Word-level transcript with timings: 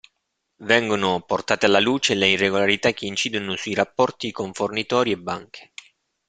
Vengono 0.63 1.21
portate 1.21 1.67
alla 1.67 1.79
luce 1.79 2.15
le 2.15 2.27
irregolarità 2.29 2.91
che 2.91 3.05
incidono 3.05 3.55
sui 3.55 3.75
rapporti 3.75 4.31
con 4.31 4.51
fornitori 4.51 5.11
e 5.11 5.17
banche. 5.19 5.73